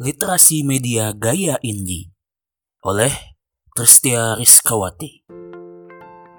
[0.00, 2.08] Literasi Media Gaya Indie
[2.88, 3.12] oleh
[3.76, 5.28] Tristia Rizkawati.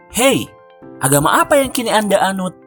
[0.09, 0.49] Hey,
[0.97, 2.57] agama apa yang kini Anda anut?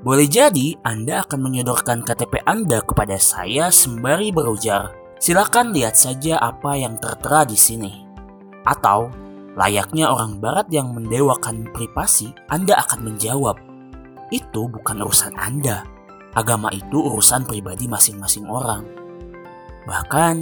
[0.00, 6.72] Boleh jadi Anda akan menyodorkan KTP Anda kepada saya sembari berujar, silakan lihat saja apa
[6.72, 8.08] yang tertera di sini.
[8.64, 9.12] Atau,
[9.60, 13.60] layaknya orang barat yang mendewakan privasi, Anda akan menjawab,
[14.32, 15.84] itu bukan urusan Anda.
[16.32, 18.99] Agama itu urusan pribadi masing-masing orang.
[19.90, 20.34] Bahkan,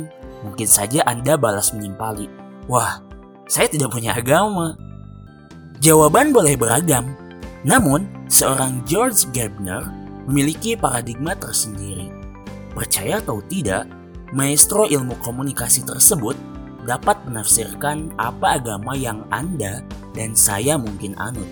[0.44, 2.28] mungkin saja Anda balas menimpali,
[2.68, 3.00] wah,
[3.48, 4.76] saya tidak punya agama.
[5.80, 7.16] Jawaban boleh beragam,
[7.64, 9.88] namun seorang George Gardner
[10.28, 12.12] memiliki paradigma tersendiri.
[12.76, 13.88] Percaya atau tidak,
[14.36, 16.36] maestro ilmu komunikasi tersebut
[16.84, 19.80] dapat menafsirkan apa agama yang Anda
[20.12, 21.48] dan saya mungkin anut.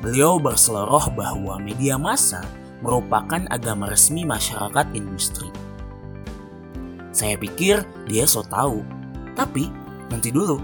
[0.00, 2.40] Beliau berseloroh bahwa media massa
[2.80, 5.52] merupakan agama resmi masyarakat industri.
[7.20, 8.80] Saya pikir dia so tahu,
[9.36, 9.68] tapi
[10.08, 10.56] nanti dulu.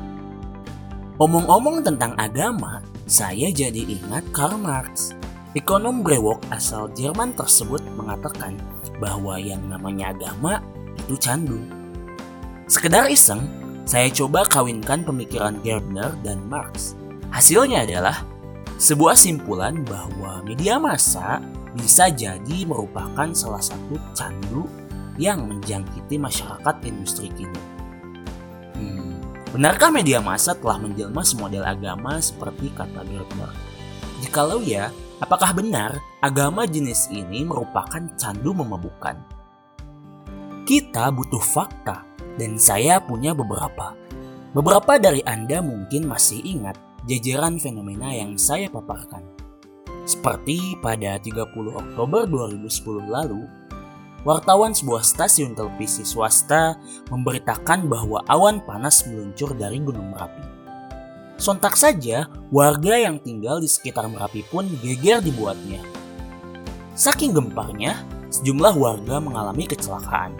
[1.20, 5.12] Omong-omong tentang agama, saya jadi ingat Karl Marx.
[5.52, 8.56] Ekonom brewok asal Jerman tersebut mengatakan
[8.96, 10.64] bahwa yang namanya agama
[10.96, 11.60] itu candu.
[12.72, 13.44] Sekedar iseng,
[13.84, 16.96] saya coba kawinkan pemikiran Gardner dan Marx.
[17.36, 18.24] Hasilnya adalah
[18.80, 21.36] sebuah simpulan bahwa media massa
[21.76, 24.64] bisa jadi merupakan salah satu candu
[25.16, 27.62] yang menjangkiti masyarakat industri kini.
[28.76, 29.20] Hmm,
[29.52, 33.52] benarkah media massa telah menjelma semodel agama seperti kata Gardner?
[34.24, 39.16] Jikalau ya, apakah benar agama jenis ini merupakan candu memabukkan?
[40.66, 42.02] Kita butuh fakta,
[42.36, 43.96] dan saya punya beberapa.
[44.52, 49.24] Beberapa dari Anda mungkin masih ingat jajaran fenomena yang saya paparkan.
[50.06, 53.42] Seperti pada 30 Oktober 2010 lalu,
[54.26, 56.74] wartawan sebuah stasiun televisi swasta
[57.14, 60.42] memberitakan bahwa awan panas meluncur dari Gunung Merapi.
[61.38, 65.78] Sontak saja, warga yang tinggal di sekitar Merapi pun geger dibuatnya.
[66.98, 68.02] Saking gemparnya,
[68.34, 70.34] sejumlah warga mengalami kecelakaan.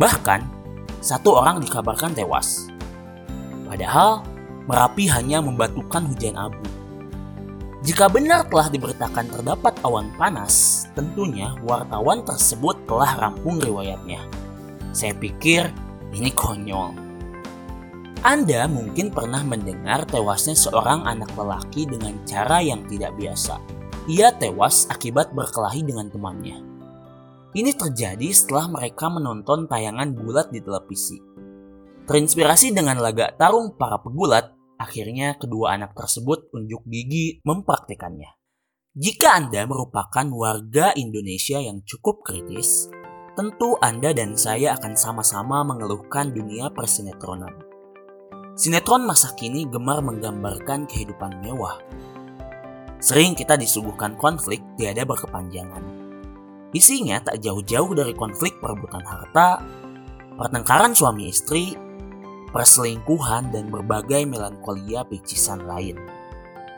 [0.00, 0.40] Bahkan,
[1.04, 2.72] satu orang dikabarkan tewas.
[3.68, 4.24] Padahal,
[4.64, 6.62] Merapi hanya membatukan hujan abu.
[7.82, 14.22] Jika benar telah diberitakan terdapat awan panas, tentunya wartawan tersebut telah rampung riwayatnya.
[14.94, 15.66] Saya pikir
[16.14, 16.94] ini konyol.
[18.22, 23.58] Anda mungkin pernah mendengar tewasnya seorang anak lelaki dengan cara yang tidak biasa.
[24.06, 26.62] Ia tewas akibat berkelahi dengan temannya.
[27.50, 31.18] Ini terjadi setelah mereka menonton tayangan bulat di televisi.
[32.06, 38.34] Terinspirasi dengan laga tarung para pegulat, akhirnya kedua anak tersebut unjuk gigi mempraktikannya.
[38.92, 42.92] Jika Anda merupakan warga Indonesia yang cukup kritis,
[43.32, 47.72] tentu Anda dan saya akan sama-sama mengeluhkan dunia persinetronan.
[48.52, 51.80] Sinetron masa kini gemar menggambarkan kehidupan mewah.
[53.00, 55.80] Sering kita disuguhkan konflik tiada berkepanjangan.
[56.76, 59.64] Isinya tak jauh-jauh dari konflik perebutan harta,
[60.36, 61.72] pertengkaran suami istri,
[62.52, 65.96] perselingkuhan, dan berbagai melankolia picisan lain.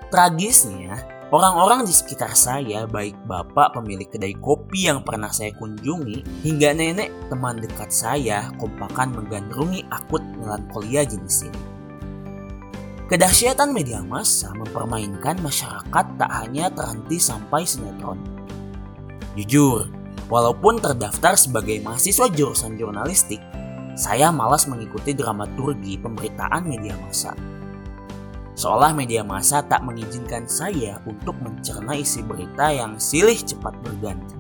[0.08, 1.02] Tragisnya,
[1.34, 7.10] orang-orang di sekitar saya, baik bapak pemilik kedai kopi yang pernah saya kunjungi, hingga nenek
[7.26, 11.62] teman dekat saya, kompakan menggandrungi akut melankolia jenis ini.
[13.04, 18.16] Kedahsyatan media massa mempermainkan masyarakat tak hanya terhenti sampai sinetron.
[19.36, 19.92] Jujur,
[20.32, 23.44] walaupun terdaftar sebagai mahasiswa jurusan jurnalistik,
[23.94, 27.30] saya malas mengikuti dramaturgi pemberitaan media massa.
[28.54, 34.34] Seolah media massa tak mengizinkan saya untuk mencerna isi berita yang silih cepat berganti.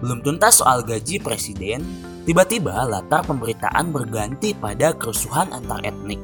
[0.00, 1.80] Belum tuntas soal gaji presiden,
[2.28, 6.20] tiba-tiba latar pemberitaan berganti pada kerusuhan antar etnik.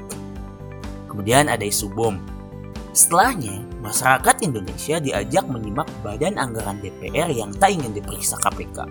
[1.08, 2.20] Kemudian ada isu bom.
[2.92, 8.84] Setelahnya, masyarakat Indonesia diajak menyimak badan anggaran DPR yang tak ingin diperiksa KPK.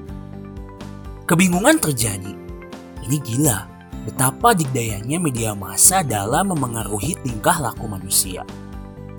[1.29, 2.40] Kebingungan terjadi
[3.11, 3.67] ini gila,
[4.07, 8.47] betapa dikdayanya media massa dalam memengaruhi tingkah laku manusia.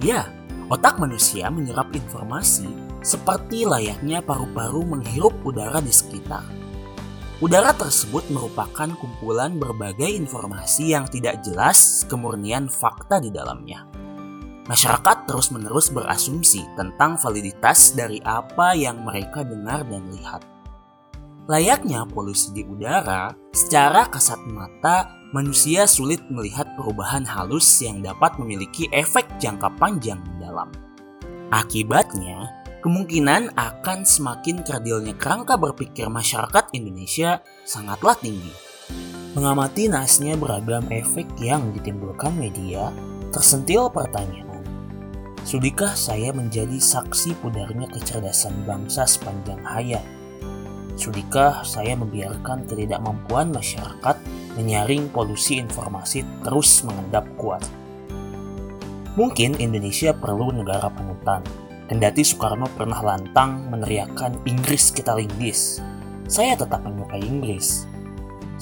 [0.01, 0.33] Ya,
[0.73, 2.73] otak manusia menyerap informasi
[3.05, 6.41] seperti layaknya paru-paru menghirup udara di sekitar.
[7.45, 13.85] Udara tersebut merupakan kumpulan berbagai informasi yang tidak jelas kemurnian fakta di dalamnya.
[14.73, 20.52] Masyarakat terus-menerus berasumsi tentang validitas dari apa yang mereka dengar dan lihat.
[21.51, 28.87] Layaknya polusi di udara, secara kasat mata manusia sulit melihat perubahan halus yang dapat memiliki
[28.95, 30.71] efek jangka panjang mendalam.
[31.51, 32.47] Akibatnya,
[32.87, 38.55] kemungkinan akan semakin kerdilnya kerangka berpikir masyarakat Indonesia sangatlah tinggi.
[39.35, 42.95] Mengamati naasnya beragam efek yang ditimbulkan media,
[43.35, 44.63] tersentil pertanyaan.
[45.43, 50.22] Sudikah saya menjadi saksi pudarnya kecerdasan bangsa sepanjang hayat?
[50.95, 54.17] Sudikah saya membiarkan ketidakmampuan masyarakat
[54.57, 57.65] menyaring polusi informasi terus mengendap kuat?
[59.17, 61.45] Mungkin Indonesia perlu negara panutan,
[61.89, 65.85] kendati Soekarno pernah lantang meneriakkan Inggris kita linggis.
[66.29, 67.85] Saya tetap menyukai Inggris,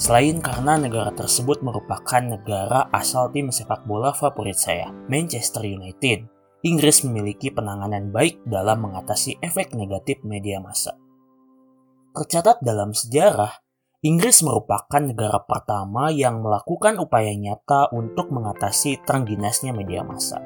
[0.01, 6.25] Selain karena negara tersebut merupakan negara asal tim sepak bola favorit saya, Manchester United,
[6.65, 11.00] Inggris memiliki penanganan baik dalam mengatasi efek negatif media massa.
[12.11, 13.63] Tercatat dalam sejarah,
[14.03, 20.43] Inggris merupakan negara pertama yang melakukan upaya nyata untuk mengatasi terengginasnya media massa.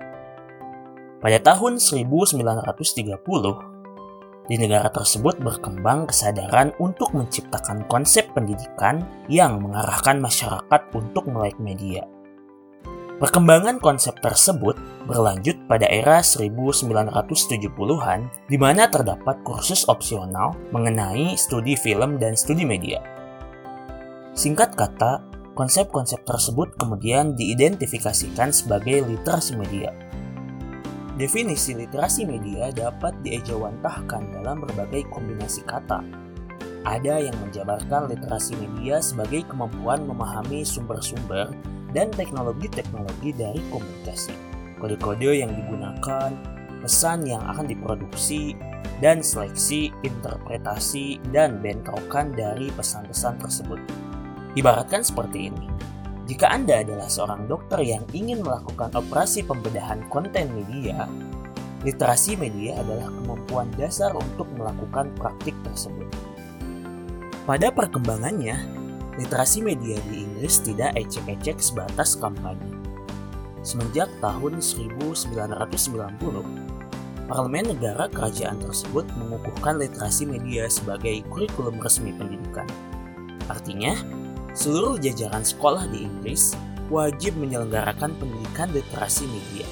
[1.17, 2.69] Pada tahun 1930,
[4.45, 12.05] di negara tersebut berkembang kesadaran untuk menciptakan konsep pendidikan yang mengarahkan masyarakat untuk melek media.
[13.15, 14.75] Perkembangan konsep tersebut
[15.07, 22.99] berlanjut pada era 1970-an di mana terdapat kursus opsional mengenai studi film dan studi media.
[24.35, 25.23] Singkat kata,
[25.55, 29.95] konsep-konsep tersebut kemudian diidentifikasikan sebagai literasi media
[31.15, 36.03] Definisi literasi media dapat diejawantahkan dalam berbagai kombinasi kata.
[36.83, 41.55] Ada yang menjabarkan literasi media sebagai kemampuan memahami sumber-sumber
[41.95, 44.35] dan teknologi-teknologi dari komunikasi,
[44.83, 46.35] kode-kode yang digunakan,
[46.83, 48.53] pesan yang akan diproduksi,
[48.99, 53.79] dan seleksi, interpretasi, dan bentrokan dari pesan-pesan tersebut.
[54.59, 55.65] Ibaratkan seperti ini
[56.25, 61.05] jika Anda adalah seorang dokter yang ingin melakukan operasi pembedahan konten media,
[61.85, 66.09] literasi media adalah kemampuan dasar untuk melakukan praktik tersebut.
[67.45, 68.57] Pada perkembangannya,
[69.15, 72.75] literasi media di Inggris tidak ecek-ecek sebatas kampanye.
[73.65, 82.69] Semenjak tahun 1990, Parlemen negara kerajaan tersebut mengukuhkan literasi media sebagai kurikulum resmi pendidikan.
[83.49, 83.97] Artinya,
[84.53, 86.53] seluruh jajaran sekolah di Inggris
[86.93, 89.65] wajib menyelenggarakan pendidikan literasi media.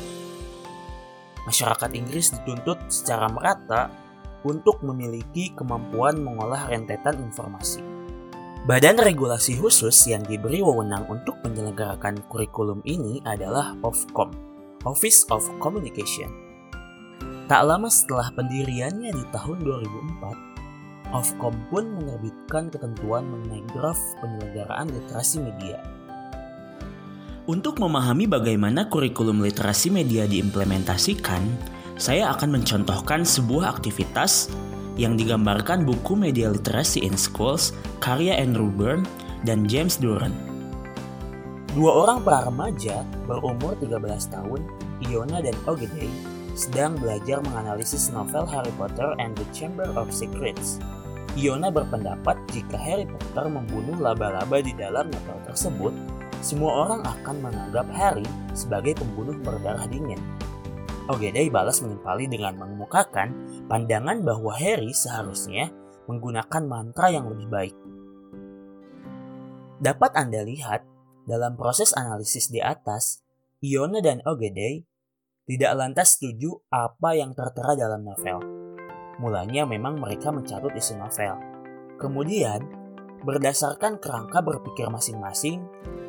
[1.46, 3.94] Masyarakat Inggris dituntut secara merata
[4.42, 7.93] untuk memiliki kemampuan mengolah rentetan informasi.
[8.64, 14.32] Badan regulasi khusus yang diberi wewenang untuk menyelenggarakan kurikulum ini adalah Ofcom,
[14.88, 16.32] Office of Communication.
[17.52, 25.44] Tak lama setelah pendiriannya di tahun 2004, Ofcom pun menerbitkan ketentuan mengenai draft penyelenggaraan literasi
[25.44, 25.84] media.
[27.44, 31.44] Untuk memahami bagaimana kurikulum literasi media diimplementasikan,
[32.00, 34.48] saya akan mencontohkan sebuah aktivitas
[35.00, 37.74] yang digambarkan buku Media Literacy in Schools
[38.04, 39.08] karya Andrew Byrne
[39.48, 40.34] dan James Duran.
[41.74, 43.98] Dua orang para remaja berumur 13
[44.30, 44.62] tahun,
[45.10, 46.12] Iona dan Ogedei,
[46.54, 50.78] sedang belajar menganalisis novel Harry Potter and the Chamber of Secrets
[51.34, 55.94] Iona berpendapat jika Harry Potter membunuh laba-laba di dalam novel tersebut,
[56.46, 60.22] semua orang akan menganggap Harry sebagai pembunuh berdarah dingin.
[61.12, 63.36] Ogedei balas menimpali dengan mengemukakan
[63.68, 65.72] pandangan bahwa Harry seharusnya
[66.08, 67.76] menggunakan mantra yang lebih baik.
[69.84, 70.88] Dapat Anda lihat,
[71.28, 73.20] dalam proses analisis di atas,
[73.60, 74.84] Iona dan Ogedei
[75.44, 78.64] tidak lantas setuju apa yang tertera dalam novel
[79.22, 81.38] Mulanya memang mereka mencatut isi novel.
[82.02, 82.66] Kemudian,
[83.22, 85.62] berdasarkan kerangka berpikir masing-masing,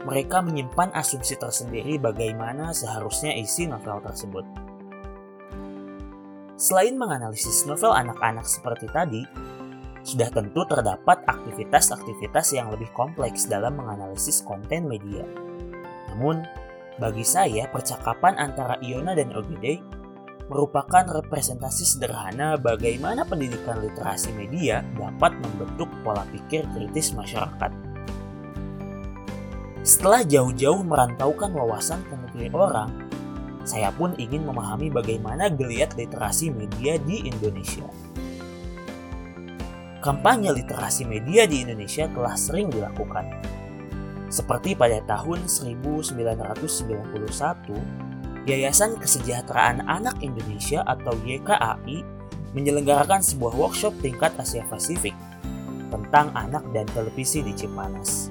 [0.08, 4.63] mereka menyimpan asumsi tersendiri bagaimana seharusnya isi novel tersebut.
[6.54, 9.22] Selain menganalisis novel anak-anak seperti tadi,
[10.06, 15.26] sudah tentu terdapat aktivitas-aktivitas yang lebih kompleks dalam menganalisis konten media.
[16.14, 16.46] Namun,
[17.00, 19.82] bagi saya, percakapan antara Iona dan Ogide
[20.46, 27.72] merupakan representasi sederhana bagaimana pendidikan literasi media dapat membentuk pola pikir kritis masyarakat.
[29.84, 32.14] Setelah jauh-jauh merantaukan wawasan ke
[32.56, 33.03] orang,
[33.64, 37.88] saya pun ingin memahami bagaimana geliat literasi media di Indonesia.
[40.04, 43.24] Kampanye literasi media di Indonesia telah sering dilakukan.
[44.28, 46.12] Seperti pada tahun 1991
[48.44, 52.04] Yayasan Kesejahteraan Anak Indonesia atau YKAI
[52.52, 55.16] menyelenggarakan sebuah workshop tingkat Asia Pasifik
[55.88, 58.28] tentang anak dan televisi di Cipanas.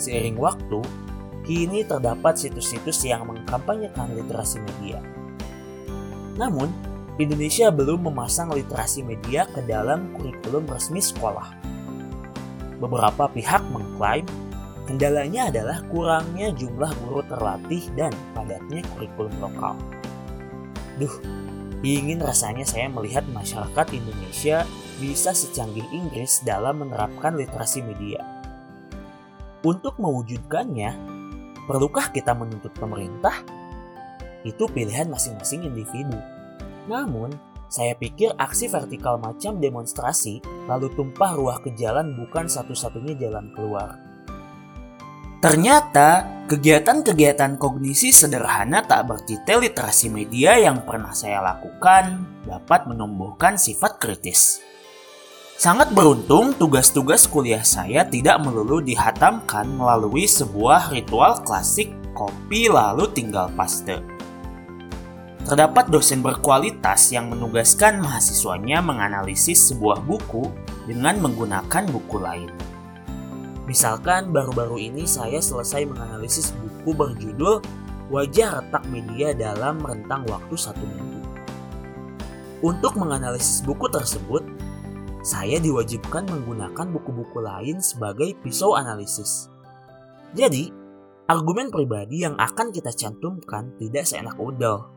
[0.00, 0.80] Seiring waktu,
[1.48, 5.00] kini terdapat situs-situs yang mengkampanyekan literasi media.
[6.36, 6.68] Namun,
[7.16, 11.56] Indonesia belum memasang literasi media ke dalam kurikulum resmi sekolah.
[12.78, 14.28] Beberapa pihak mengklaim
[14.88, 19.76] Kendalanya adalah kurangnya jumlah guru terlatih dan padatnya kurikulum lokal.
[20.96, 21.12] Duh,
[21.84, 24.64] ingin rasanya saya melihat masyarakat Indonesia
[24.96, 28.24] bisa secanggih Inggris dalam menerapkan literasi media.
[29.60, 31.17] Untuk mewujudkannya,
[31.68, 33.44] perlukah kita menuntut pemerintah?
[34.40, 36.16] Itu pilihan masing-masing individu.
[36.88, 37.36] Namun,
[37.68, 44.00] saya pikir aksi vertikal macam demonstrasi lalu tumpah ruah ke jalan bukan satu-satunya jalan keluar.
[45.38, 54.02] Ternyata, kegiatan-kegiatan kognisi sederhana tak bertitel literasi media yang pernah saya lakukan dapat menumbuhkan sifat
[54.02, 54.58] kritis.
[55.58, 63.50] Sangat beruntung tugas-tugas kuliah saya tidak melulu dihatamkan melalui sebuah ritual klasik kopi lalu tinggal
[63.58, 63.98] paste.
[65.42, 70.46] Terdapat dosen berkualitas yang menugaskan mahasiswanya menganalisis sebuah buku
[70.86, 72.54] dengan menggunakan buku lain.
[73.66, 77.66] Misalkan baru-baru ini saya selesai menganalisis buku berjudul
[78.14, 81.18] Wajah Retak Media dalam Rentang Waktu Satu Minggu.
[82.62, 84.46] Untuk menganalisis buku tersebut,
[85.28, 89.52] saya diwajibkan menggunakan buku-buku lain sebagai pisau analisis.
[90.32, 90.72] Jadi,
[91.28, 94.88] argumen pribadi yang akan kita cantumkan tidak seenak udel,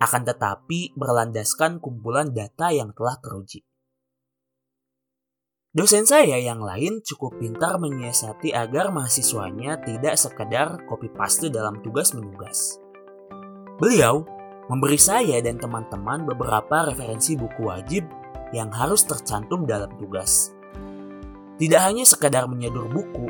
[0.00, 3.60] akan tetapi berlandaskan kumpulan data yang telah teruji.
[5.68, 12.16] Dosen saya yang lain cukup pintar menyiasati agar mahasiswanya tidak sekedar copy paste dalam tugas
[12.16, 12.80] menugas.
[13.76, 14.24] Beliau
[14.72, 18.08] memberi saya dan teman-teman beberapa referensi buku wajib
[18.54, 20.52] yang harus tercantum dalam tugas.
[21.58, 23.26] Tidak hanya sekedar menyedur buku,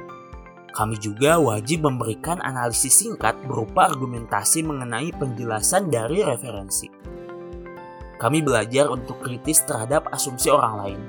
[0.79, 6.87] kami juga wajib memberikan analisis singkat berupa argumentasi mengenai penjelasan dari referensi.
[8.15, 11.01] Kami belajar untuk kritis terhadap asumsi orang lain,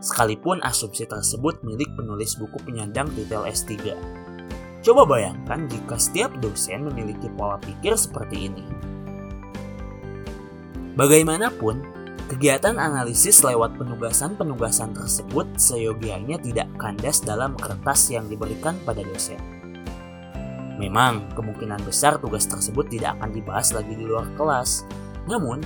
[0.00, 3.92] sekalipun asumsi tersebut milik penulis buku penyandang titel S3.
[4.80, 8.64] Coba bayangkan jika setiap dosen memiliki pola pikir seperti ini.
[10.96, 12.01] Bagaimanapun,
[12.32, 19.36] kegiatan analisis lewat penugasan-penugasan tersebut seyogianya tidak kandas dalam kertas yang diberikan pada dosen.
[20.80, 24.88] Memang, kemungkinan besar tugas tersebut tidak akan dibahas lagi di luar kelas.
[25.28, 25.60] Namun,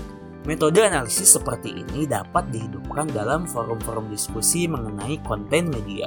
[0.47, 6.07] Metode analisis seperti ini dapat dihidupkan dalam forum-forum diskusi mengenai konten media.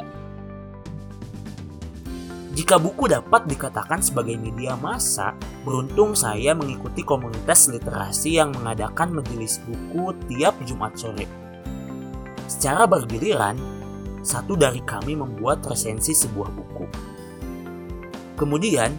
[2.55, 5.35] Jika buku dapat dikatakan sebagai media massa,
[5.67, 11.27] beruntung saya mengikuti komunitas literasi yang mengadakan majelis buku tiap Jumat sore.
[12.49, 13.59] Secara bergiliran,
[14.23, 16.85] satu dari kami membuat resensi sebuah buku.
[18.39, 18.95] Kemudian,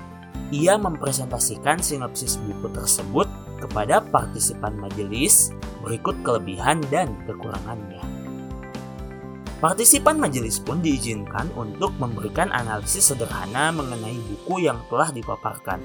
[0.50, 3.26] ia mempresentasikan sinopsis buku tersebut
[3.61, 8.02] kepada partisipan majelis berikut kelebihan dan kekurangannya.
[9.61, 15.85] Partisipan majelis pun diizinkan untuk memberikan analisis sederhana mengenai buku yang telah dipaparkan.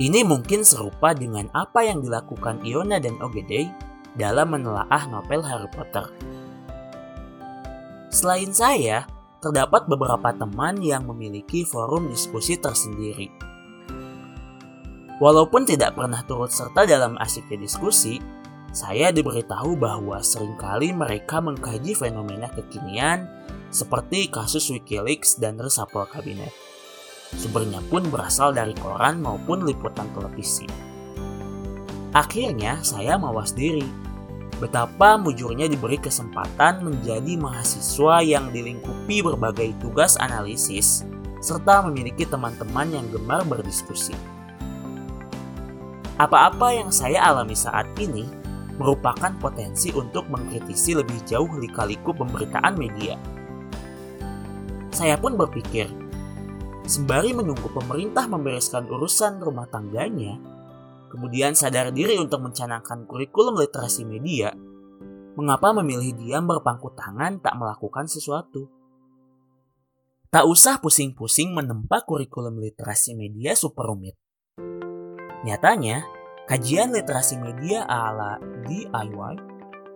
[0.00, 3.68] Ini mungkin serupa dengan apa yang dilakukan Iona dan Ogedei
[4.16, 6.08] dalam menelaah novel Harry Potter.
[8.12, 9.08] Selain saya,
[9.40, 13.52] terdapat beberapa teman yang memiliki forum diskusi tersendiri
[15.22, 18.18] Walaupun tidak pernah turut serta dalam asiknya diskusi,
[18.74, 23.30] saya diberitahu bahwa sering kali mereka mengkaji fenomena kekinian
[23.70, 26.50] seperti kasus Wikileaks dan resapel kabinet.
[27.36, 30.68] Sumbernya pun berasal dari koran maupun liputan televisi.
[32.12, 33.84] Akhirnya saya mawas diri.
[34.60, 41.02] Betapa mujurnya diberi kesempatan menjadi mahasiswa yang dilingkupi berbagai tugas analisis
[41.42, 44.14] serta memiliki teman-teman yang gemar berdiskusi.
[46.20, 48.22] Apa-apa yang saya alami saat ini
[48.78, 53.18] merupakan potensi untuk mengkritisi lebih jauh lika-liku pemberitaan media.
[54.94, 55.90] Saya pun berpikir,
[56.86, 60.38] sembari menunggu pemerintah membereskan urusan rumah tangganya,
[61.12, 64.50] kemudian sadar diri untuk mencanangkan kurikulum literasi media,
[65.38, 68.66] mengapa memilih diam berpangku tangan tak melakukan sesuatu?
[70.32, 74.16] Tak usah pusing-pusing menempa kurikulum literasi media super rumit.
[75.44, 76.08] Nyatanya,
[76.48, 79.34] kajian literasi media ala DIY,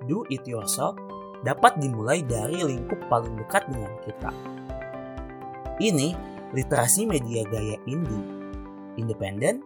[0.04, 0.92] do it yourself,
[1.40, 4.30] dapat dimulai dari lingkup paling dekat dengan kita.
[5.80, 8.26] Ini literasi media gaya indie,
[9.00, 9.64] independen,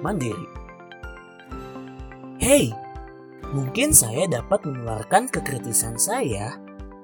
[0.00, 0.48] mandiri.
[2.38, 2.70] Hey,
[3.50, 6.56] mungkin saya dapat menularkan kekritisan saya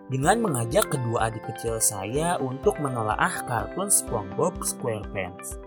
[0.08, 5.58] dengan mengajak kedua adik kecil saya untuk menelaah kartun SpongeBob SquarePants.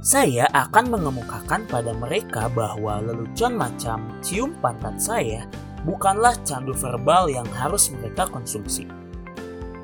[0.00, 5.44] Saya akan mengemukakan pada mereka bahwa lelucon macam cium pantat saya
[5.84, 8.88] bukanlah candu verbal yang harus mereka konsumsi.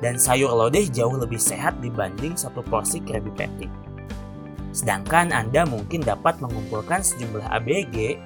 [0.01, 3.67] Dan sayur lodeh jauh lebih sehat dibanding satu porsi Krabby Patty.
[4.75, 8.21] Sedangkan Anda mungkin dapat mengumpulkan sejumlah ABG,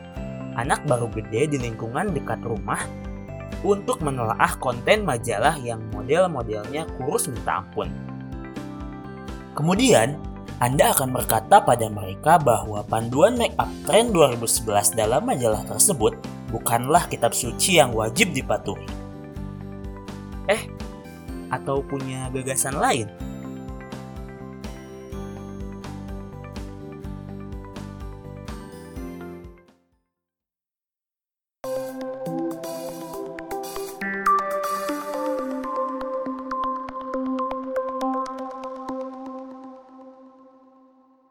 [0.60, 2.84] anak baru gede di lingkungan dekat rumah,
[3.62, 7.88] untuk menelaah konten majalah yang model-modelnya kurus minta ampun.
[9.54, 10.18] Kemudian,
[10.62, 16.13] Anda akan berkata pada mereka bahwa panduan make up trend 2011 dalam majalah tersebut
[16.54, 18.86] bukanlah kitab suci yang wajib dipatuhi.
[20.50, 20.62] Eh,
[21.51, 23.08] atau punya gagasan lain?